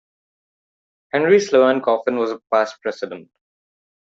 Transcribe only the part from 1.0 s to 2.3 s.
Henry Sloane Coffin